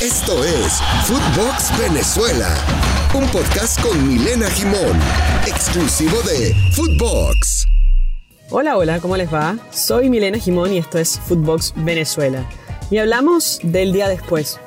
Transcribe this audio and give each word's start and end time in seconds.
Esto 0.00 0.42
es 0.42 0.80
Footbox 1.04 1.78
Venezuela, 1.78 2.56
un 3.12 3.28
podcast 3.28 3.78
con 3.82 4.08
Milena 4.08 4.48
Gimón, 4.48 4.98
exclusivo 5.46 6.16
de 6.22 6.54
Footbox. 6.72 7.66
Hola, 8.48 8.78
hola, 8.78 8.98
¿cómo 9.00 9.18
les 9.18 9.30
va? 9.30 9.58
Soy 9.70 10.08
Milena 10.08 10.38
Gimón 10.38 10.72
y 10.72 10.78
esto 10.78 10.98
es 10.98 11.20
Footbox 11.20 11.74
Venezuela. 11.76 12.48
Y 12.90 12.96
hablamos 12.96 13.60
del 13.62 13.92
día 13.92 14.08
después. 14.08 14.58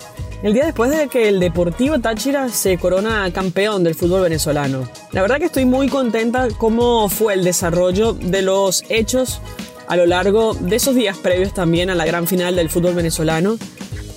El 0.43 0.53
día 0.53 0.65
después 0.65 0.91
de 0.95 1.07
que 1.07 1.29
el 1.29 1.39
Deportivo 1.39 1.97
Táchira 1.97 2.49
se 2.49 2.77
corona 2.77 3.27
campeón 3.33 3.83
del 3.83 3.95
fútbol 3.95 4.21
venezolano. 4.21 4.87
La 5.13 5.23
verdad 5.23 5.39
que 5.39 5.45
estoy 5.45 5.65
muy 5.65 5.89
contenta 5.89 6.47
cómo 6.59 7.09
fue 7.09 7.33
el 7.33 7.43
desarrollo 7.43 8.13
de 8.13 8.43
los 8.43 8.83
hechos 8.87 9.41
a 9.87 9.95
lo 9.95 10.05
largo 10.05 10.53
de 10.53 10.75
esos 10.75 10.93
días 10.93 11.17
previos 11.17 11.55
también 11.55 11.89
a 11.89 11.95
la 11.95 12.05
gran 12.05 12.27
final 12.27 12.55
del 12.55 12.69
fútbol 12.69 12.93
venezolano 12.93 13.57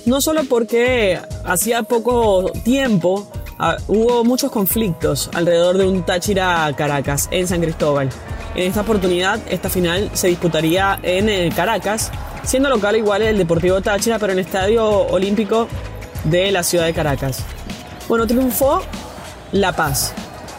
no 0.07 0.21
solo 0.21 0.45
porque 0.45 1.19
hacía 1.43 1.83
poco 1.83 2.49
tiempo 2.63 3.27
ah, 3.59 3.75
hubo 3.87 4.23
muchos 4.23 4.49
conflictos 4.49 5.29
alrededor 5.33 5.77
de 5.77 5.85
un 5.85 6.03
Táchira 6.03 6.73
Caracas 6.77 7.27
en 7.29 7.45
San 7.45 7.61
Cristóbal. 7.61 8.09
En 8.55 8.69
esta 8.69 8.81
oportunidad, 8.81 9.39
esta 9.49 9.69
final 9.69 10.09
se 10.13 10.29
disputaría 10.29 10.97
en 11.03 11.27
eh, 11.27 11.51
Caracas, 11.53 12.09
siendo 12.43 12.69
local 12.69 12.95
igual 12.95 13.21
el 13.21 13.37
Deportivo 13.37 13.81
Táchira, 13.81 14.17
pero 14.17 14.31
en 14.31 14.39
el 14.39 14.45
Estadio 14.45 14.87
Olímpico 14.87 15.67
de 16.23 16.53
la 16.53 16.63
ciudad 16.63 16.85
de 16.85 16.93
Caracas. 16.93 17.43
Bueno, 18.07 18.25
triunfó 18.25 18.81
la 19.51 19.75
paz, 19.75 20.13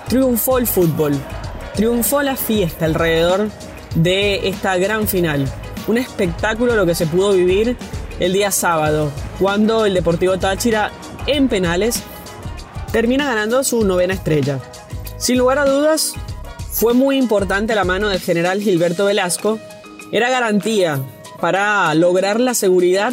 triunfó 0.08 0.58
el 0.58 0.66
fútbol, 0.66 1.14
triunfó 1.74 2.22
la 2.22 2.36
fiesta 2.36 2.84
alrededor 2.84 3.48
de 3.94 4.46
esta 4.46 4.76
gran 4.76 5.08
final. 5.08 5.46
Un 5.86 5.96
espectáculo 5.96 6.76
lo 6.76 6.84
que 6.84 6.94
se 6.94 7.06
pudo 7.06 7.32
vivir 7.32 7.78
el 8.20 8.34
día 8.34 8.50
sábado, 8.50 9.10
cuando 9.38 9.86
el 9.86 9.94
Deportivo 9.94 10.38
Táchira 10.38 10.90
en 11.26 11.48
penales 11.48 12.02
termina 12.92 13.26
ganando 13.26 13.62
su 13.64 13.84
novena 13.84 14.14
estrella. 14.14 14.58
Sin 15.18 15.38
lugar 15.38 15.58
a 15.58 15.64
dudas, 15.64 16.14
fue 16.72 16.94
muy 16.94 17.16
importante 17.16 17.74
la 17.74 17.84
mano 17.84 18.08
del 18.08 18.20
general 18.20 18.60
Gilberto 18.60 19.04
Velasco. 19.06 19.58
Era 20.12 20.30
garantía 20.30 21.00
para 21.40 21.94
lograr 21.94 22.40
la 22.40 22.54
seguridad 22.54 23.12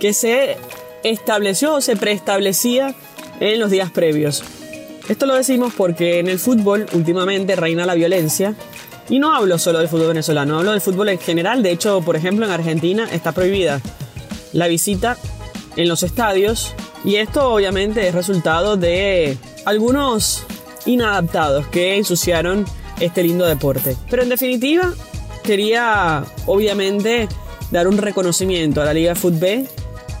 que 0.00 0.12
se 0.12 0.56
estableció 1.02 1.74
o 1.74 1.80
se 1.80 1.96
preestablecía 1.96 2.94
en 3.40 3.58
los 3.58 3.70
días 3.70 3.90
previos. 3.90 4.42
Esto 5.08 5.26
lo 5.26 5.34
decimos 5.34 5.72
porque 5.76 6.18
en 6.18 6.28
el 6.28 6.38
fútbol 6.38 6.86
últimamente 6.92 7.56
reina 7.56 7.86
la 7.86 7.94
violencia. 7.94 8.54
Y 9.08 9.20
no 9.20 9.34
hablo 9.34 9.58
solo 9.58 9.78
del 9.78 9.88
fútbol 9.88 10.08
venezolano, 10.08 10.58
hablo 10.58 10.72
del 10.72 10.80
fútbol 10.80 11.10
en 11.10 11.18
general. 11.18 11.62
De 11.62 11.70
hecho, 11.70 12.00
por 12.00 12.16
ejemplo, 12.16 12.44
en 12.44 12.52
Argentina 12.52 13.08
está 13.12 13.32
prohibida 13.32 13.80
la 14.52 14.66
visita 14.66 15.16
en 15.76 15.88
los 15.88 16.02
estadios 16.02 16.74
y 17.04 17.16
esto 17.16 17.52
obviamente 17.52 18.08
es 18.08 18.14
resultado 18.14 18.76
de 18.76 19.36
algunos 19.64 20.44
inadaptados 20.86 21.66
que 21.68 21.96
ensuciaron 21.96 22.64
este 23.00 23.22
lindo 23.22 23.46
deporte. 23.46 23.96
Pero 24.10 24.22
en 24.22 24.28
definitiva, 24.28 24.92
quería 25.42 26.24
obviamente 26.46 27.28
dar 27.70 27.88
un 27.88 27.98
reconocimiento 27.98 28.80
a 28.80 28.84
la 28.84 28.94
Liga 28.94 29.14
Fútbol, 29.14 29.68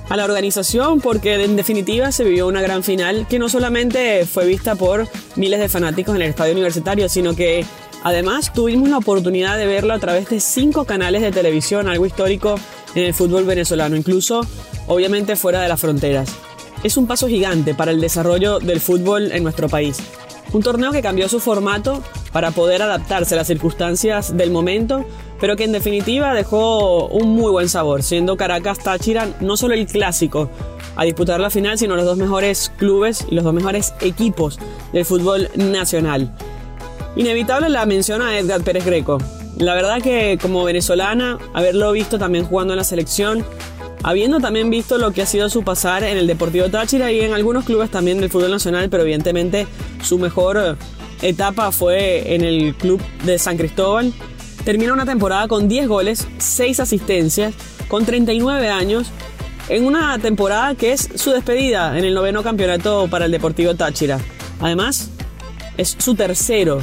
a 0.08 0.16
la 0.16 0.24
organización, 0.24 1.00
porque 1.00 1.42
en 1.42 1.56
definitiva 1.56 2.12
se 2.12 2.24
vivió 2.24 2.46
una 2.46 2.62
gran 2.62 2.82
final 2.82 3.26
que 3.28 3.38
no 3.38 3.48
solamente 3.48 4.24
fue 4.26 4.46
vista 4.46 4.74
por 4.74 5.08
miles 5.34 5.58
de 5.58 5.68
fanáticos 5.68 6.14
en 6.14 6.22
el 6.22 6.28
estadio 6.28 6.52
universitario, 6.52 7.08
sino 7.08 7.34
que 7.34 7.64
además 8.04 8.52
tuvimos 8.52 8.88
la 8.88 8.98
oportunidad 8.98 9.56
de 9.58 9.66
verlo 9.66 9.94
a 9.94 9.98
través 9.98 10.28
de 10.28 10.38
cinco 10.38 10.84
canales 10.84 11.22
de 11.22 11.32
televisión, 11.32 11.88
algo 11.88 12.06
histórico 12.06 12.54
en 12.94 13.04
el 13.04 13.14
fútbol 13.14 13.44
venezolano, 13.44 13.96
incluso 13.96 14.46
obviamente 14.86 15.36
fuera 15.36 15.60
de 15.60 15.68
las 15.68 15.80
fronteras. 15.80 16.34
Es 16.82 16.96
un 16.96 17.06
paso 17.06 17.28
gigante 17.28 17.74
para 17.74 17.90
el 17.90 18.00
desarrollo 18.00 18.58
del 18.58 18.80
fútbol 18.80 19.32
en 19.32 19.42
nuestro 19.42 19.68
país. 19.68 19.98
Un 20.52 20.62
torneo 20.62 20.92
que 20.92 21.02
cambió 21.02 21.28
su 21.28 21.40
formato 21.40 22.02
para 22.32 22.50
poder 22.50 22.82
adaptarse 22.82 23.34
a 23.34 23.38
las 23.38 23.46
circunstancias 23.46 24.36
del 24.36 24.50
momento, 24.50 25.04
pero 25.40 25.56
que 25.56 25.64
en 25.64 25.72
definitiva 25.72 26.34
dejó 26.34 27.08
un 27.08 27.30
muy 27.30 27.50
buen 27.50 27.68
sabor, 27.68 28.02
siendo 28.02 28.36
Caracas 28.36 28.78
Táchira 28.78 29.28
no 29.40 29.56
solo 29.56 29.74
el 29.74 29.86
clásico 29.86 30.48
a 30.94 31.04
disputar 31.04 31.40
la 31.40 31.50
final, 31.50 31.78
sino 31.78 31.96
los 31.96 32.04
dos 32.04 32.16
mejores 32.16 32.72
clubes 32.78 33.26
y 33.28 33.34
los 33.34 33.44
dos 33.44 33.52
mejores 33.52 33.94
equipos 34.00 34.58
del 34.92 35.04
fútbol 35.04 35.50
nacional. 35.56 36.32
Inevitable 37.16 37.68
la 37.68 37.86
mención 37.86 38.22
a 38.22 38.38
Edgar 38.38 38.62
Pérez 38.62 38.84
Greco, 38.84 39.18
la 39.58 39.74
verdad 39.74 40.02
que 40.02 40.38
como 40.40 40.64
venezolana, 40.64 41.38
haberlo 41.54 41.92
visto 41.92 42.18
también 42.18 42.44
jugando 42.44 42.74
en 42.74 42.78
la 42.78 42.84
selección, 42.84 43.44
habiendo 44.02 44.40
también 44.40 44.70
visto 44.70 44.98
lo 44.98 45.12
que 45.12 45.22
ha 45.22 45.26
sido 45.26 45.48
su 45.48 45.62
pasar 45.62 46.04
en 46.04 46.16
el 46.16 46.26
Deportivo 46.26 46.68
Táchira 46.68 47.10
y 47.12 47.20
en 47.20 47.32
algunos 47.32 47.64
clubes 47.64 47.90
también 47.90 48.20
del 48.20 48.30
fútbol 48.30 48.50
nacional, 48.50 48.88
pero 48.90 49.02
evidentemente 49.02 49.66
su 50.02 50.18
mejor 50.18 50.76
etapa 51.22 51.72
fue 51.72 52.34
en 52.34 52.42
el 52.42 52.74
club 52.74 53.00
de 53.24 53.38
San 53.38 53.56
Cristóbal. 53.56 54.12
Termina 54.64 54.92
una 54.92 55.06
temporada 55.06 55.48
con 55.48 55.68
10 55.68 55.88
goles, 55.88 56.26
6 56.38 56.80
asistencias, 56.80 57.54
con 57.88 58.04
39 58.04 58.68
años, 58.68 59.08
en 59.68 59.84
una 59.84 60.18
temporada 60.18 60.74
que 60.74 60.92
es 60.92 61.08
su 61.14 61.30
despedida 61.30 61.98
en 61.98 62.04
el 62.04 62.14
noveno 62.14 62.42
campeonato 62.42 63.08
para 63.08 63.26
el 63.26 63.32
Deportivo 63.32 63.74
Táchira. 63.74 64.18
Además, 64.60 65.10
es 65.76 65.96
su 65.98 66.14
tercero 66.14 66.80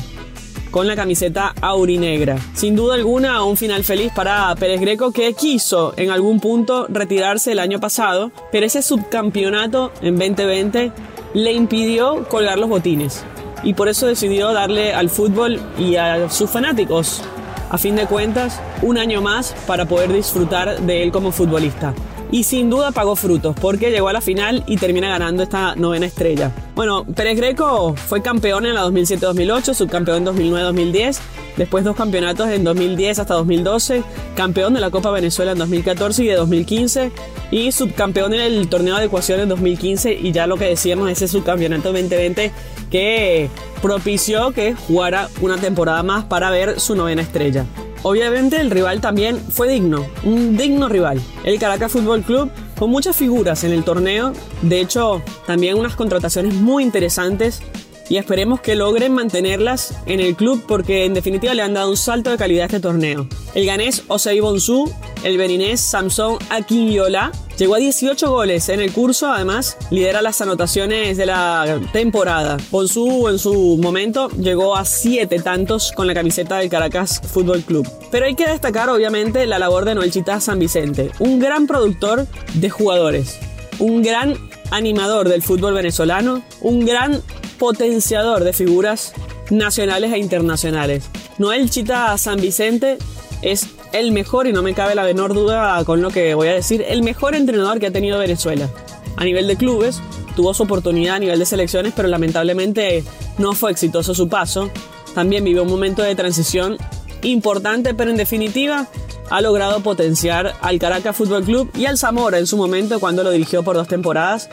con 0.73 0.87
la 0.87 0.95
camiseta 0.95 1.53
aurinegra. 1.61 2.35
Sin 2.55 2.75
duda 2.75 2.95
alguna, 2.95 3.43
un 3.43 3.57
final 3.57 3.83
feliz 3.83 4.11
para 4.11 4.53
Pérez 4.55 4.81
Greco 4.81 5.11
que 5.11 5.31
quiso 5.33 5.93
en 5.97 6.09
algún 6.09 6.39
punto 6.39 6.87
retirarse 6.89 7.51
el 7.51 7.59
año 7.59 7.79
pasado, 7.79 8.31
pero 8.51 8.65
ese 8.65 8.81
subcampeonato 8.81 9.91
en 10.01 10.17
2020 10.17 10.91
le 11.35 11.53
impidió 11.53 12.27
colgar 12.27 12.57
los 12.57 12.69
botines 12.69 13.23
y 13.61 13.75
por 13.75 13.87
eso 13.87 14.07
decidió 14.07 14.51
darle 14.51 14.95
al 14.95 15.11
fútbol 15.11 15.61
y 15.77 15.95
a 15.95 16.27
sus 16.31 16.49
fanáticos, 16.49 17.21
a 17.69 17.77
fin 17.77 17.95
de 17.95 18.07
cuentas, 18.07 18.59
un 18.81 18.97
año 18.97 19.21
más 19.21 19.55
para 19.67 19.85
poder 19.85 20.11
disfrutar 20.11 20.81
de 20.81 21.03
él 21.03 21.11
como 21.11 21.31
futbolista 21.31 21.93
y 22.33 22.45
sin 22.45 22.67
duda 22.71 22.91
pagó 22.91 23.15
frutos 23.15 23.55
porque 23.61 23.91
llegó 23.91 24.09
a 24.09 24.13
la 24.13 24.19
final 24.19 24.63
y 24.65 24.77
termina 24.77 25.07
ganando 25.07 25.43
esta 25.43 25.75
novena 25.75 26.07
estrella. 26.07 26.51
Bueno, 26.73 27.05
Pérez 27.05 27.37
Greco 27.37 27.95
fue 27.95 28.23
campeón 28.23 28.65
en 28.65 28.73
la 28.73 28.83
2007-2008, 28.87 29.75
subcampeón 29.75 30.27
en 30.27 30.35
2009-2010, 30.35 31.19
después 31.57 31.83
dos 31.83 31.95
campeonatos 31.95 32.49
en 32.49 32.63
2010 32.63 33.19
hasta 33.19 33.35
2012, 33.35 34.03
campeón 34.35 34.73
de 34.73 34.79
la 34.79 34.89
Copa 34.89 35.11
Venezuela 35.11 35.51
en 35.51 35.59
2014 35.59 36.23
y 36.23 36.27
de 36.27 36.33
2015 36.33 37.11
y 37.51 37.71
subcampeón 37.71 38.33
en 38.33 38.41
el 38.41 38.67
torneo 38.67 38.97
de 38.97 39.05
ecuación 39.05 39.39
en 39.39 39.49
2015 39.49 40.13
y 40.13 40.31
ya 40.31 40.47
lo 40.47 40.57
que 40.57 40.65
decíamos 40.65 41.11
ese 41.11 41.27
subcampeonato 41.27 41.93
2020 41.93 42.51
que 42.89 43.47
propició 43.79 44.53
que 44.53 44.73
jugara 44.73 45.29
una 45.39 45.57
temporada 45.57 46.01
más 46.01 46.25
para 46.25 46.49
ver 46.49 46.79
su 46.79 46.95
novena 46.95 47.21
estrella. 47.21 47.67
Obviamente 48.03 48.59
el 48.59 48.69
rival 48.69 49.01
también 49.01 49.39
fue 49.39 49.69
digno, 49.69 50.05
un 50.23 50.57
digno 50.57 50.89
rival. 50.89 51.21
El 51.43 51.57
Caracas 51.57 51.91
Fútbol 51.91 52.21
Club 52.21 52.51
con 52.77 52.89
muchas 52.89 53.15
figuras 53.15 53.63
en 53.63 53.71
el 53.71 53.83
torneo, 53.83 54.33
de 54.61 54.81
hecho 54.81 55.21
también 55.47 55.77
unas 55.77 55.95
contrataciones 55.95 56.53
muy 56.53 56.83
interesantes 56.83 57.61
y 58.09 58.17
esperemos 58.17 58.59
que 58.59 58.75
logren 58.75 59.13
mantenerlas 59.13 59.95
en 60.05 60.19
el 60.19 60.35
club 60.35 60.63
porque 60.67 61.05
en 61.05 61.13
definitiva 61.13 61.53
le 61.53 61.61
han 61.61 61.73
dado 61.73 61.89
un 61.89 61.97
salto 61.97 62.29
de 62.29 62.37
calidad 62.37 62.63
a 62.63 62.65
este 62.65 62.79
torneo. 62.79 63.27
El 63.55 63.65
ganés 63.65 64.03
Osei 64.07 64.39
Bonsu, 64.41 64.93
el 65.23 65.37
beninés 65.37 65.79
Samson 65.79 66.37
Akinyola 66.49 67.31
Llegó 67.57 67.75
a 67.75 67.77
18 67.77 68.31
goles 68.31 68.67
en 68.69 68.79
el 68.79 68.91
curso, 68.91 69.31
además 69.31 69.77
lidera 69.91 70.23
las 70.23 70.41
anotaciones 70.41 71.17
de 71.17 71.27
la 71.27 71.79
temporada. 71.91 72.57
Bonsu 72.71 73.27
en 73.29 73.37
su 73.37 73.77
momento 73.81 74.29
llegó 74.29 74.75
a 74.75 74.85
7 74.85 75.39
tantos 75.39 75.91
con 75.91 76.07
la 76.07 76.15
camiseta 76.15 76.57
del 76.57 76.69
Caracas 76.69 77.21
Fútbol 77.23 77.61
Club. 77.61 77.87
Pero 78.11 78.25
hay 78.25 78.33
que 78.33 78.47
destacar 78.47 78.89
obviamente 78.89 79.45
la 79.45 79.59
labor 79.59 79.85
de 79.85 79.93
Noel 79.93 80.11
Chita 80.11 80.39
San 80.39 80.57
Vicente, 80.57 81.11
un 81.19 81.39
gran 81.39 81.67
productor 81.67 82.25
de 82.55 82.69
jugadores, 82.71 83.37
un 83.77 84.01
gran 84.01 84.35
animador 84.71 85.29
del 85.29 85.43
fútbol 85.43 85.75
venezolano, 85.75 86.43
un 86.61 86.85
gran 86.85 87.21
potenciador 87.59 88.43
de 88.43 88.53
figuras 88.53 89.13
nacionales 89.51 90.11
e 90.11 90.17
internacionales. 90.17 91.03
Noel 91.37 91.69
Chita 91.69 92.17
San 92.17 92.41
Vicente 92.41 92.97
es 93.43 93.67
el 93.93 94.11
mejor, 94.11 94.47
y 94.47 94.53
no 94.53 94.61
me 94.61 94.73
cabe 94.73 94.95
la 94.95 95.03
menor 95.03 95.33
duda 95.33 95.83
con 95.85 96.01
lo 96.01 96.09
que 96.09 96.33
voy 96.33 96.49
a 96.49 96.53
decir, 96.53 96.83
el 96.87 97.03
mejor 97.03 97.35
entrenador 97.35 97.79
que 97.79 97.87
ha 97.87 97.91
tenido 97.91 98.19
Venezuela. 98.19 98.69
A 99.15 99.23
nivel 99.23 99.47
de 99.47 99.55
clubes, 99.55 100.01
tuvo 100.35 100.53
su 100.53 100.63
oportunidad 100.63 101.15
a 101.15 101.19
nivel 101.19 101.39
de 101.39 101.45
selecciones, 101.45 101.93
pero 101.95 102.07
lamentablemente 102.07 103.03
no 103.37 103.53
fue 103.53 103.71
exitoso 103.71 104.13
su 104.13 104.27
paso. 104.27 104.69
También 105.13 105.43
vivió 105.43 105.63
un 105.63 105.69
momento 105.69 106.01
de 106.01 106.15
transición 106.15 106.77
importante, 107.21 107.93
pero 107.93 108.11
en 108.11 108.17
definitiva 108.17 108.87
ha 109.29 109.41
logrado 109.41 109.79
potenciar 109.81 110.53
al 110.61 110.79
Caracas 110.79 111.15
Fútbol 111.15 111.43
Club 111.43 111.71
y 111.75 111.85
al 111.85 111.97
Zamora 111.97 112.39
en 112.39 112.47
su 112.47 112.57
momento 112.57 112.99
cuando 112.99 113.23
lo 113.23 113.31
dirigió 113.31 113.63
por 113.63 113.75
dos 113.75 113.87
temporadas 113.87 114.49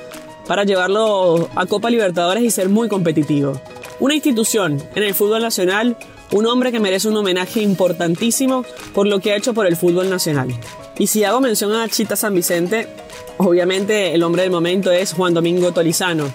para 0.47 0.65
llevarlo 0.65 1.49
a 1.55 1.67
Copa 1.67 1.91
Libertadores 1.91 2.45
y 2.45 2.51
ser 2.51 2.69
muy 2.69 2.89
competitivo. 2.89 3.61
Una 4.01 4.15
institución 4.15 4.83
en 4.95 5.03
el 5.03 5.15
fútbol 5.15 5.43
nacional 5.43 5.97
un 6.33 6.47
hombre 6.47 6.73
que 6.73 6.81
merece 6.81 7.09
un 7.09 7.17
homenaje 7.17 7.63
importantísimo 7.63 8.65
por 8.95 9.07
lo 9.07 9.21
que 9.21 9.33
ha 9.33 9.37
hecho 9.37 9.55
por 9.55 9.67
el 9.67 9.77
fútbol 9.77 10.11
nacional. 10.11 10.49
Y 10.99 11.07
si 11.07 11.25
hago 11.25 11.41
mención 11.41 11.73
a 11.73 11.89
Chita 11.89 12.17
San 12.17 12.35
Vicente, 12.35 12.89
obviamente 13.39 14.15
el 14.15 14.23
hombre 14.23 14.43
del 14.43 14.51
momento 14.51 14.91
es 14.91 15.13
Juan 15.13 15.35
Domingo 15.35 15.73
Tolizano. 15.73 16.31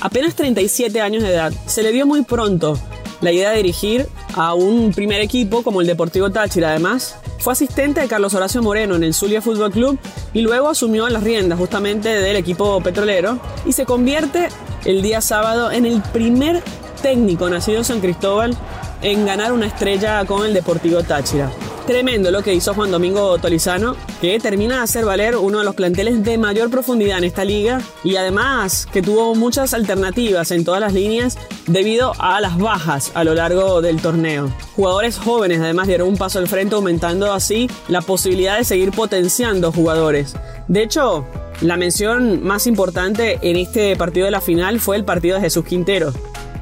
Apenas 0.00 0.34
37 0.34 1.00
años 1.00 1.22
de 1.22 1.30
edad, 1.30 1.52
se 1.66 1.82
le 1.82 1.92
dio 1.92 2.06
muy 2.06 2.22
pronto 2.22 2.78
la 3.20 3.32
idea 3.32 3.50
de 3.50 3.56
dirigir 3.56 4.06
a 4.34 4.54
un 4.54 4.92
primer 4.92 5.20
equipo 5.20 5.62
como 5.62 5.80
el 5.80 5.86
Deportivo 5.86 6.30
Táchira. 6.30 6.70
Además, 6.70 7.16
fue 7.38 7.52
asistente 7.52 8.00
de 8.00 8.08
Carlos 8.08 8.34
Horacio 8.34 8.62
Moreno 8.62 8.96
en 8.96 9.04
el 9.04 9.14
Zulia 9.14 9.42
Fútbol 9.42 9.70
Club 9.70 9.98
y 10.32 10.42
luego 10.42 10.68
asumió 10.68 11.08
las 11.08 11.22
riendas 11.22 11.58
justamente 11.58 12.08
del 12.08 12.36
equipo 12.36 12.80
petrolero 12.82 13.38
y 13.66 13.72
se 13.72 13.84
convierte 13.84 14.48
el 14.84 15.02
día 15.02 15.20
sábado 15.20 15.70
en 15.70 15.86
el 15.86 16.02
primer 16.02 16.62
técnico 17.02 17.48
nacido 17.50 17.78
en 17.78 17.84
San 17.84 18.00
Cristóbal 18.00 18.56
en 19.04 19.26
ganar 19.26 19.52
una 19.52 19.66
estrella 19.66 20.24
con 20.24 20.46
el 20.46 20.54
Deportivo 20.54 21.02
Táchira. 21.02 21.52
Tremendo 21.86 22.30
lo 22.30 22.42
que 22.42 22.54
hizo 22.54 22.72
Juan 22.72 22.90
Domingo 22.90 23.36
Tolizano, 23.36 23.96
que 24.22 24.40
termina 24.40 24.76
de 24.76 24.82
hacer 24.84 25.04
valer 25.04 25.36
uno 25.36 25.58
de 25.58 25.64
los 25.66 25.74
planteles 25.74 26.24
de 26.24 26.38
mayor 26.38 26.70
profundidad 26.70 27.18
en 27.18 27.24
esta 27.24 27.44
liga 27.44 27.82
y 28.02 28.16
además 28.16 28.88
que 28.90 29.02
tuvo 29.02 29.34
muchas 29.34 29.74
alternativas 29.74 30.50
en 30.50 30.64
todas 30.64 30.80
las 30.80 30.94
líneas 30.94 31.36
debido 31.66 32.14
a 32.18 32.40
las 32.40 32.56
bajas 32.56 33.12
a 33.14 33.24
lo 33.24 33.34
largo 33.34 33.82
del 33.82 34.00
torneo. 34.00 34.50
Jugadores 34.74 35.18
jóvenes 35.18 35.60
además 35.60 35.86
dieron 35.86 36.08
un 36.08 36.16
paso 36.16 36.38
al 36.38 36.48
frente 36.48 36.74
aumentando 36.74 37.30
así 37.30 37.68
la 37.88 38.00
posibilidad 38.00 38.56
de 38.56 38.64
seguir 38.64 38.90
potenciando 38.90 39.70
jugadores. 39.70 40.34
De 40.66 40.82
hecho, 40.82 41.26
la 41.60 41.76
mención 41.76 42.42
más 42.42 42.66
importante 42.66 43.38
en 43.42 43.56
este 43.56 43.94
partido 43.96 44.24
de 44.24 44.30
la 44.30 44.40
final 44.40 44.80
fue 44.80 44.96
el 44.96 45.04
partido 45.04 45.34
de 45.36 45.42
Jesús 45.42 45.66
Quintero. 45.66 46.14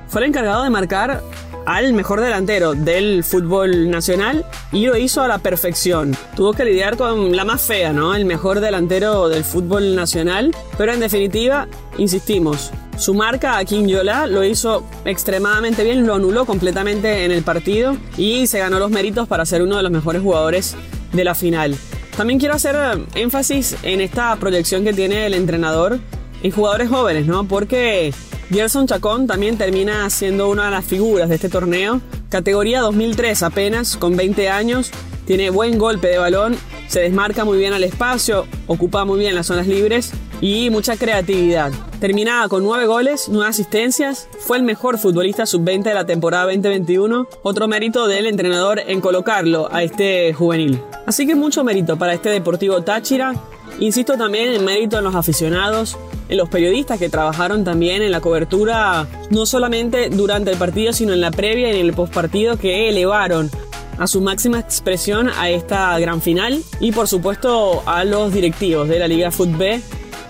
Fue 0.08 0.20
el 0.20 0.26
encargado 0.26 0.64
de 0.64 0.70
marcar 0.70 1.22
al 1.66 1.92
mejor 1.92 2.20
delantero 2.20 2.74
del 2.74 3.24
fútbol 3.24 3.90
nacional 3.90 4.44
y 4.72 4.86
lo 4.86 4.96
hizo 4.96 5.22
a 5.22 5.28
la 5.28 5.38
perfección. 5.38 6.16
Tuvo 6.36 6.52
que 6.52 6.64
lidiar 6.64 6.96
con 6.96 7.36
la 7.36 7.44
más 7.44 7.62
fea, 7.62 7.92
¿no? 7.92 8.14
El 8.14 8.24
mejor 8.24 8.60
delantero 8.60 9.28
del 9.28 9.44
fútbol 9.44 9.94
nacional, 9.94 10.54
pero 10.76 10.92
en 10.92 11.00
definitiva, 11.00 11.68
insistimos, 11.98 12.70
su 12.98 13.14
marca 13.14 13.56
a 13.58 13.62
Yola 13.62 14.26
lo 14.26 14.44
hizo 14.44 14.84
extremadamente 15.04 15.82
bien, 15.84 16.06
lo 16.06 16.14
anuló 16.14 16.44
completamente 16.44 17.24
en 17.24 17.30
el 17.30 17.42
partido 17.42 17.96
y 18.16 18.46
se 18.46 18.58
ganó 18.58 18.78
los 18.78 18.90
méritos 18.90 19.28
para 19.28 19.46
ser 19.46 19.62
uno 19.62 19.76
de 19.76 19.82
los 19.82 19.92
mejores 19.92 20.22
jugadores 20.22 20.76
de 21.12 21.24
la 21.24 21.34
final. 21.34 21.76
También 22.16 22.38
quiero 22.38 22.54
hacer 22.54 22.76
énfasis 23.14 23.76
en 23.82 24.00
esta 24.00 24.36
proyección 24.36 24.84
que 24.84 24.92
tiene 24.92 25.26
el 25.26 25.34
entrenador 25.34 25.98
en 26.42 26.50
jugadores 26.50 26.88
jóvenes, 26.90 27.26
¿no? 27.26 27.44
Porque 27.44 28.12
Gerson 28.52 28.86
Chacón 28.86 29.26
también 29.26 29.56
termina 29.56 30.10
siendo 30.10 30.50
una 30.50 30.66
de 30.66 30.72
las 30.72 30.84
figuras 30.84 31.30
de 31.30 31.36
este 31.36 31.48
torneo. 31.48 32.02
Categoría 32.28 32.80
2003 32.82 33.42
apenas, 33.44 33.96
con 33.96 34.14
20 34.14 34.50
años. 34.50 34.90
Tiene 35.24 35.48
buen 35.50 35.78
golpe 35.78 36.08
de 36.08 36.18
balón, 36.18 36.56
se 36.88 37.00
desmarca 37.00 37.44
muy 37.44 37.56
bien 37.56 37.72
al 37.72 37.84
espacio, 37.84 38.46
ocupa 38.66 39.04
muy 39.04 39.20
bien 39.20 39.34
las 39.34 39.46
zonas 39.46 39.68
libres 39.68 40.12
y 40.40 40.68
mucha 40.68 40.96
creatividad. 40.96 41.72
Terminaba 42.00 42.48
con 42.48 42.64
9 42.64 42.86
goles, 42.86 43.28
9 43.30 43.48
asistencias, 43.48 44.28
fue 44.40 44.58
el 44.58 44.64
mejor 44.64 44.98
futbolista 44.98 45.46
sub-20 45.46 45.84
de 45.84 45.94
la 45.94 46.04
temporada 46.04 46.44
2021. 46.46 47.28
Otro 47.42 47.68
mérito 47.68 48.08
del 48.08 48.26
entrenador 48.26 48.80
en 48.84 49.00
colocarlo 49.00 49.72
a 49.72 49.84
este 49.84 50.34
juvenil. 50.34 50.82
Así 51.06 51.26
que 51.26 51.36
mucho 51.36 51.62
mérito 51.62 51.96
para 51.96 52.12
este 52.12 52.28
Deportivo 52.28 52.82
Táchira. 52.82 53.34
Insisto 53.78 54.16
también 54.16 54.52
en 54.52 54.64
mérito 54.64 54.98
en 54.98 55.04
los 55.04 55.14
aficionados, 55.14 55.98
en 56.28 56.36
los 56.36 56.48
periodistas 56.48 56.98
que 56.98 57.08
trabajaron 57.08 57.64
también 57.64 58.02
en 58.02 58.12
la 58.12 58.20
cobertura, 58.20 59.06
no 59.30 59.44
solamente 59.46 60.08
durante 60.08 60.50
el 60.50 60.56
partido, 60.56 60.92
sino 60.92 61.12
en 61.12 61.20
la 61.20 61.30
previa 61.30 61.68
y 61.68 61.80
en 61.80 61.86
el 61.86 61.92
postpartido 61.92 62.56
que 62.56 62.88
elevaron 62.88 63.50
a 63.98 64.06
su 64.06 64.20
máxima 64.20 64.58
expresión 64.58 65.28
a 65.28 65.50
esta 65.50 65.98
gran 65.98 66.22
final 66.22 66.62
y 66.80 66.92
por 66.92 67.08
supuesto 67.08 67.82
a 67.86 68.04
los 68.04 68.32
directivos 68.32 68.88
de 68.88 68.98
la 68.98 69.08
Liga 69.08 69.30
Fútbol 69.30 69.80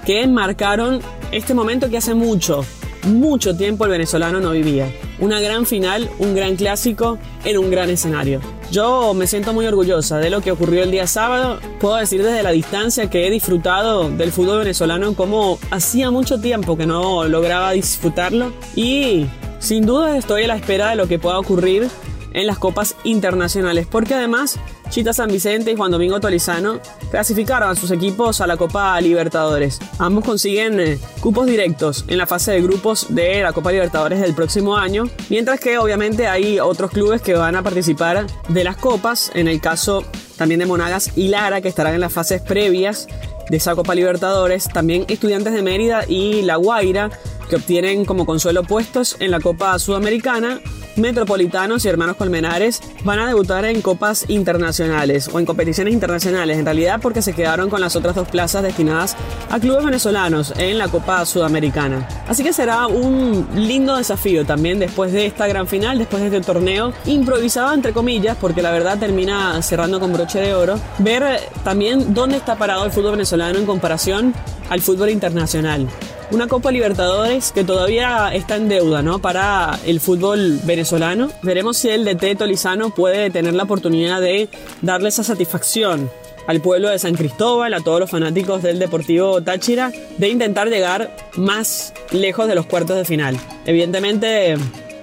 que 0.04 0.26
marcaron 0.26 1.00
este 1.30 1.54
momento 1.54 1.88
que 1.88 1.96
hace 1.96 2.14
mucho, 2.14 2.64
mucho 3.04 3.56
tiempo 3.56 3.84
el 3.84 3.92
venezolano 3.92 4.40
no 4.40 4.50
vivía. 4.50 4.92
Una 5.22 5.38
gran 5.38 5.66
final, 5.66 6.10
un 6.18 6.34
gran 6.34 6.56
clásico 6.56 7.16
en 7.44 7.56
un 7.56 7.70
gran 7.70 7.88
escenario. 7.90 8.40
Yo 8.72 9.14
me 9.14 9.28
siento 9.28 9.52
muy 9.52 9.64
orgullosa 9.66 10.18
de 10.18 10.30
lo 10.30 10.40
que 10.40 10.50
ocurrió 10.50 10.82
el 10.82 10.90
día 10.90 11.06
sábado. 11.06 11.60
Puedo 11.78 11.94
decir 11.94 12.24
desde 12.24 12.42
la 12.42 12.50
distancia 12.50 13.08
que 13.08 13.24
he 13.24 13.30
disfrutado 13.30 14.10
del 14.10 14.32
fútbol 14.32 14.58
venezolano 14.58 15.14
como 15.14 15.60
hacía 15.70 16.10
mucho 16.10 16.40
tiempo 16.40 16.76
que 16.76 16.86
no 16.86 17.28
lograba 17.28 17.70
disfrutarlo. 17.70 18.52
Y 18.74 19.26
sin 19.60 19.86
duda 19.86 20.16
estoy 20.16 20.42
a 20.42 20.48
la 20.48 20.56
espera 20.56 20.90
de 20.90 20.96
lo 20.96 21.06
que 21.06 21.20
pueda 21.20 21.38
ocurrir 21.38 21.88
en 22.32 22.48
las 22.48 22.58
copas 22.58 22.96
internacionales, 23.04 23.86
porque 23.88 24.14
además 24.14 24.58
Chita 24.92 25.14
San 25.14 25.30
Vicente 25.30 25.72
y 25.72 25.74
Juan 25.74 25.90
Domingo 25.90 26.20
Tolizano 26.20 26.78
clasificaron 27.10 27.70
a 27.70 27.74
sus 27.74 27.90
equipos 27.90 28.42
a 28.42 28.46
la 28.46 28.58
Copa 28.58 29.00
Libertadores. 29.00 29.78
Ambos 29.98 30.22
consiguen 30.22 30.78
eh, 30.80 30.98
cupos 31.20 31.46
directos 31.46 32.04
en 32.08 32.18
la 32.18 32.26
fase 32.26 32.52
de 32.52 32.60
grupos 32.60 33.06
de 33.08 33.40
la 33.40 33.54
Copa 33.54 33.72
Libertadores 33.72 34.20
del 34.20 34.34
próximo 34.34 34.76
año, 34.76 35.04
mientras 35.30 35.60
que 35.60 35.78
obviamente 35.78 36.26
hay 36.26 36.60
otros 36.60 36.90
clubes 36.90 37.22
que 37.22 37.32
van 37.32 37.56
a 37.56 37.62
participar 37.62 38.26
de 38.50 38.64
las 38.64 38.76
copas, 38.76 39.32
en 39.34 39.48
el 39.48 39.62
caso 39.62 40.04
también 40.36 40.60
de 40.60 40.66
Monagas 40.66 41.16
y 41.16 41.28
Lara, 41.28 41.62
que 41.62 41.68
estarán 41.68 41.94
en 41.94 42.00
las 42.00 42.12
fases 42.12 42.42
previas 42.42 43.06
de 43.48 43.56
esa 43.56 43.74
Copa 43.74 43.94
Libertadores, 43.94 44.68
también 44.68 45.06
Estudiantes 45.08 45.54
de 45.54 45.62
Mérida 45.62 46.04
y 46.06 46.42
La 46.42 46.56
Guaira, 46.56 47.08
que 47.48 47.56
obtienen 47.56 48.04
como 48.04 48.26
consuelo 48.26 48.62
puestos 48.62 49.16
en 49.20 49.30
la 49.30 49.40
Copa 49.40 49.78
Sudamericana 49.78 50.60
Metropolitanos 50.96 51.84
y 51.84 51.88
Hermanos 51.88 52.16
Colmenares 52.16 52.80
van 53.04 53.18
a 53.18 53.26
debutar 53.26 53.64
en 53.64 53.80
copas 53.80 54.26
internacionales 54.28 55.30
o 55.32 55.38
en 55.38 55.46
competiciones 55.46 55.94
internacionales, 55.94 56.58
en 56.58 56.64
realidad 56.64 57.00
porque 57.00 57.22
se 57.22 57.32
quedaron 57.32 57.70
con 57.70 57.80
las 57.80 57.96
otras 57.96 58.14
dos 58.14 58.28
plazas 58.28 58.62
destinadas 58.62 59.16
a 59.50 59.58
clubes 59.58 59.84
venezolanos 59.84 60.52
en 60.58 60.78
la 60.78 60.88
Copa 60.88 61.24
Sudamericana. 61.24 62.06
Así 62.28 62.44
que 62.44 62.52
será 62.52 62.86
un 62.86 63.46
lindo 63.54 63.96
desafío 63.96 64.44
también 64.44 64.78
después 64.78 65.12
de 65.12 65.26
esta 65.26 65.46
gran 65.46 65.66
final, 65.66 65.98
después 65.98 66.20
de 66.22 66.36
este 66.36 66.52
torneo 66.52 66.92
improvisado 67.06 67.72
entre 67.72 67.92
comillas, 67.92 68.36
porque 68.40 68.60
la 68.60 68.70
verdad 68.70 68.98
termina 68.98 69.60
cerrando 69.62 69.98
con 69.98 70.12
broche 70.12 70.40
de 70.40 70.54
oro, 70.54 70.78
ver 70.98 71.40
también 71.64 72.12
dónde 72.12 72.36
está 72.36 72.56
parado 72.56 72.84
el 72.84 72.92
fútbol 72.92 73.12
venezolano 73.12 73.58
en 73.58 73.66
comparación 73.66 74.34
al 74.68 74.80
fútbol 74.80 75.10
internacional 75.10 75.88
una 76.32 76.48
Copa 76.48 76.72
Libertadores 76.72 77.52
que 77.52 77.62
todavía 77.62 78.30
está 78.32 78.56
en 78.56 78.68
deuda 78.68 79.02
¿no? 79.02 79.18
para 79.20 79.78
el 79.84 80.00
fútbol 80.00 80.60
venezolano. 80.64 81.30
Veremos 81.42 81.76
si 81.76 81.90
el 81.90 82.04
DT 82.04 82.36
Tolizano 82.38 82.90
puede 82.90 83.30
tener 83.30 83.54
la 83.54 83.64
oportunidad 83.64 84.20
de 84.20 84.48
darle 84.80 85.10
esa 85.10 85.22
satisfacción 85.22 86.10
al 86.46 86.60
pueblo 86.60 86.88
de 86.88 86.98
San 86.98 87.14
Cristóbal, 87.14 87.74
a 87.74 87.80
todos 87.80 88.00
los 88.00 88.10
fanáticos 88.10 88.62
del 88.62 88.78
Deportivo 88.78 89.42
Táchira, 89.42 89.92
de 90.16 90.28
intentar 90.28 90.68
llegar 90.68 91.14
más 91.36 91.92
lejos 92.10 92.48
de 92.48 92.54
los 92.54 92.66
cuartos 92.66 92.96
de 92.96 93.04
final. 93.04 93.38
Evidentemente 93.66 94.56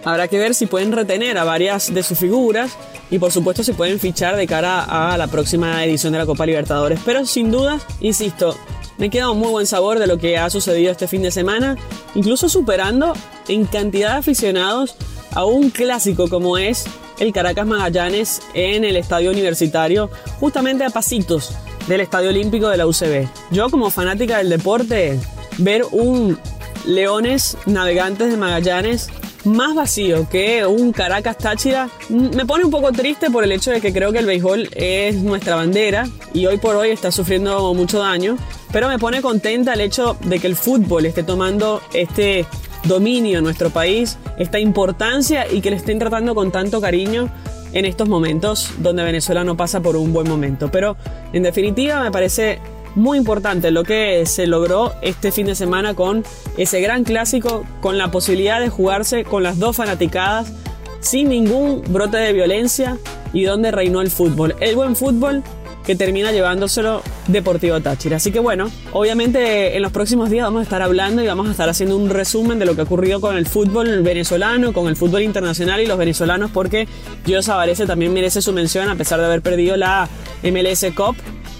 habrá 0.04 0.28
que 0.28 0.40
ver 0.40 0.56
si 0.56 0.66
pueden 0.66 0.92
retener 0.92 1.38
a 1.38 1.44
varias 1.44 1.94
de 1.94 2.04
sus 2.04 2.18
figuras 2.18 2.72
y 3.12 3.20
por 3.20 3.32
supuesto 3.32 3.64
si 3.64 3.74
pueden 3.74 4.00
fichar 4.00 4.36
de 4.36 4.48
cara 4.48 5.14
a 5.14 5.18
la 5.18 5.28
próxima 5.28 5.84
edición 5.86 6.14
de 6.14 6.20
la 6.20 6.26
Copa 6.26 6.46
Libertadores. 6.46 7.00
Pero 7.06 7.26
sin 7.26 7.52
duda, 7.52 7.80
insisto, 8.02 8.58
me 9.00 9.10
queda 9.10 9.32
un 9.32 9.40
muy 9.40 9.50
buen 9.50 9.66
sabor 9.66 9.98
de 9.98 10.06
lo 10.06 10.18
que 10.18 10.38
ha 10.38 10.50
sucedido 10.50 10.92
este 10.92 11.08
fin 11.08 11.24
de 11.24 11.32
semana, 11.32 11.78
incluso 12.14 12.50
superando 12.50 13.14
en 13.48 13.66
cantidad 13.66 14.12
de 14.12 14.20
aficionados 14.20 14.96
a 15.34 15.46
un 15.46 15.70
clásico 15.70 16.30
como 16.30 16.58
es 16.58 16.86
el 17.18 17.34
Caracas 17.34 17.66
Magallanes 17.66 18.42
en 18.54 18.84
el 18.84 18.98
estadio 18.98 19.32
universitario, 19.32 20.10
justamente 20.40 20.84
a 20.84 20.90
pasitos 20.90 21.54
del 21.88 22.02
estadio 22.02 22.30
olímpico 22.30 22.68
de 22.68 22.78
la 22.78 22.88
UCB. 22.88 23.28
Yo 23.52 23.70
como 23.70 23.90
fanática 23.90 24.38
del 24.38 24.50
deporte, 24.50 25.20
ver 25.58 25.86
un 25.92 26.38
Leones 26.86 27.58
Navegantes 27.66 28.32
de 28.32 28.38
Magallanes 28.38 29.10
más 29.46 29.76
vacío 29.76 30.28
que 30.30 30.66
un 30.66 30.92
Caracas 30.92 31.38
Táchira 31.38 31.90
me 32.10 32.46
pone 32.46 32.66
un 32.66 32.72
poco 32.72 32.92
triste 32.92 33.30
por 33.30 33.44
el 33.44 33.52
hecho 33.52 33.72
de 33.72 33.82
que 33.82 33.94
creo 33.94 34.12
que 34.12 34.20
el 34.20 34.26
béisbol 34.26 34.70
es 34.76 35.16
nuestra 35.16 35.56
bandera 35.56 36.08
y 36.34 36.46
hoy 36.46 36.58
por 36.58 36.76
hoy 36.76 36.90
está 36.90 37.12
sufriendo 37.12 37.74
mucho 37.74 38.00
daño. 38.00 38.38
Pero 38.72 38.88
me 38.88 39.00
pone 39.00 39.22
contenta 39.22 39.74
el 39.74 39.82
hecho 39.82 40.18
de 40.26 40.40
que 40.40 40.48
el 40.48 40.56
fútbol 40.56 41.06
esté 41.06 41.24
tomando 41.24 41.82
este 41.94 42.46
dominio 42.84 43.40
en 43.40 43.44
nuestro 43.44 43.70
país, 43.70 44.18
esta 44.38 44.60
importancia 44.60 45.52
y 45.52 45.62
que 45.62 45.72
le 45.72 45.78
estén 45.78 46.00
tratando 46.00 46.36
con 46.36 46.52
tanto 46.52 46.80
cariño 46.80 47.30
en 47.74 47.86
estos 47.86 48.08
momentos 48.08 48.72
donde 48.80 49.04
Venezuela 49.04 49.44
no 49.44 49.58
pasa 49.58 49.80
por 49.82 49.96
un 49.96 50.14
buen 50.14 50.28
momento. 50.28 50.70
Pero 50.72 50.98
en 51.34 51.44
definitiva 51.44 52.02
me 52.02 52.12
parece 52.12 52.60
muy 53.00 53.18
importante 53.18 53.72
lo 53.72 53.84
que 53.84 54.26
se 54.26 54.46
logró 54.46 54.94
este 55.02 55.32
fin 55.32 55.48
de 55.48 55.56
semana 55.56 55.94
con 55.96 56.24
ese 56.58 56.82
gran 56.82 57.04
clásico, 57.04 57.66
con 57.82 57.98
la 57.98 58.12
posibilidad 58.12 58.60
de 58.60 58.70
jugarse 58.70 59.24
con 59.24 59.42
las 59.42 59.58
dos 59.58 59.78
fanaticadas, 59.78 60.52
sin 61.00 61.30
ningún 61.30 61.82
brote 61.88 62.18
de 62.18 62.34
violencia 62.34 62.98
y 63.34 63.44
donde 63.44 63.72
reinó 63.72 64.02
el 64.02 64.12
fútbol. 64.12 64.56
El 64.60 64.76
buen 64.76 64.96
fútbol 64.96 65.44
que 65.86 65.96
termina 65.96 66.32
llevándoselo 66.32 67.02
Deportivo 67.28 67.80
Táchira. 67.80 68.18
Así 68.18 68.32
que 68.32 68.40
bueno, 68.40 68.70
obviamente 68.92 69.76
en 69.76 69.82
los 69.82 69.92
próximos 69.92 70.30
días 70.30 70.46
vamos 70.46 70.60
a 70.60 70.64
estar 70.64 70.82
hablando 70.82 71.24
y 71.24 71.28
vamos 71.28 71.48
a 71.48 71.52
estar 71.52 71.70
haciendo 71.70 71.98
un 71.98 72.10
resumen 72.10 72.60
de 72.60 72.66
lo 72.66 72.76
que 72.76 72.82
ha 72.82 72.84
ocurrido 72.84 73.22
con 73.22 73.38
el 73.38 73.48
fútbol 73.48 74.04
venezolano, 74.04 74.74
con 74.74 74.88
el 74.88 74.96
fútbol 74.96 75.24
internacional 75.24 75.80
y 75.80 75.88
los 75.88 75.98
venezolanos, 75.98 76.52
porque 76.52 76.88
Gio 77.26 77.42
Zavarese 77.42 77.88
también 77.88 78.14
merece 78.14 78.42
su 78.42 78.52
mención 78.52 78.90
a 78.90 78.96
pesar 78.96 79.20
de 79.20 79.26
haber 79.26 79.42
perdido 79.42 79.78
la 79.78 80.10
MLS 80.44 80.86
Cup 80.96 81.16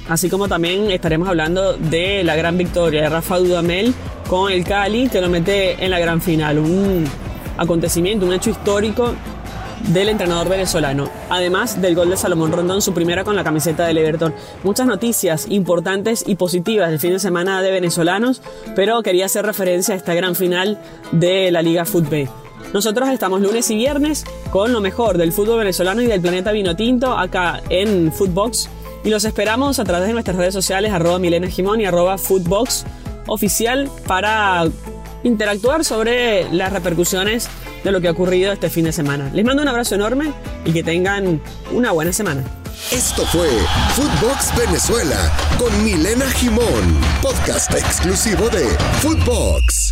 así 0.10 0.30
como 0.30 0.48
también 0.48 0.92
estaremos 0.92 1.30
hablando 1.30 1.78
de 1.78 2.24
la 2.24 2.36
gran 2.36 2.58
victoria 2.58 3.04
de 3.04 3.10
Rafa 3.10 3.38
Dudamel 3.38 3.94
con 4.28 4.52
el 4.52 4.64
Cali, 4.64 5.08
que 5.08 5.22
lo 5.22 5.30
mete 5.30 5.84
en 5.84 5.92
la 5.92 6.00
gran 6.00 6.22
final. 6.22 6.60
Un 6.60 7.06
acontecimiento, 7.58 8.26
un 8.26 8.34
hecho 8.34 8.50
histórico 8.50 9.14
del 9.88 10.10
entrenador 10.10 10.50
venezolano, 10.50 11.10
además 11.30 11.82
del 11.82 11.96
gol 11.96 12.10
de 12.10 12.18
Salomón 12.18 12.52
Rondón, 12.52 12.82
su 12.82 12.94
primera 12.94 13.24
con 13.24 13.36
la 13.36 13.44
camiseta 13.44 13.86
del 13.86 13.98
Everton. 13.98 14.34
Muchas 14.64 14.88
noticias 14.88 15.46
importantes 15.50 16.24
y 16.28 16.36
positivas 16.36 16.90
del 16.90 17.00
fin 17.00 17.14
de 17.14 17.20
semana 17.20 17.62
de 17.62 17.72
venezolanos, 17.72 18.42
pero 18.76 19.02
quería 19.02 19.26
hacer 19.26 19.46
referencia 19.46 19.94
a 19.94 19.98
esta 19.98 20.14
gran 20.14 20.36
final 20.36 20.80
de 21.12 21.52
la 21.52 21.62
Liga 21.62 21.86
Fútbol. 21.86 22.30
Nosotros 22.74 23.10
estamos 23.10 23.42
lunes 23.42 23.70
y 23.72 23.76
viernes 23.76 24.26
con 24.52 24.74
lo 24.74 24.82
mejor 24.82 25.18
del 25.18 25.32
fútbol 25.32 25.60
venezolano 25.60 26.02
y 26.02 26.08
del 26.08 26.22
planeta 26.22 26.52
vino 26.52 26.76
tinto 26.76 27.18
acá 27.18 27.62
en 27.70 28.12
Footbox 28.12 28.70
y 29.04 29.10
los 29.10 29.26
esperamos 29.26 29.80
a 29.80 29.84
través 29.84 30.08
de 30.08 30.14
nuestras 30.14 30.38
redes 30.38 30.54
sociales 30.54 30.92
arroba 30.92 31.20
Milena 31.20 31.48
Gimón 31.48 31.82
y 31.82 31.86
arroba 31.86 32.18
Footbox 32.18 32.86
oficial 33.28 33.90
para 34.08 34.66
interactuar 35.24 35.86
sobre 35.86 36.52
las 36.52 36.74
repercusiones 36.74 37.48
de 37.84 37.92
lo 37.92 38.02
que 38.02 38.08
ha 38.08 38.12
ocurrido 38.12 38.52
este 38.52 38.70
fin 38.70 38.86
de 38.86 38.92
semana. 38.92 39.32
Les 39.34 39.46
mando 39.46 39.62
un 39.62 39.68
abrazo 39.68 39.96
enorme 39.96 40.34
y 40.66 40.72
que 40.72 40.84
tengan 40.84 41.42
una 41.72 41.92
buena 41.92 42.14
semana. 42.14 42.44
Esto 42.92 43.26
fue 43.26 43.50
Footbox 43.96 44.56
Venezuela 44.58 45.32
con 45.58 45.84
Milena 45.84 46.30
Gimón, 46.32 47.00
podcast 47.22 47.74
exclusivo 47.74 48.50
de 48.50 48.66
Footbox. 49.02 49.89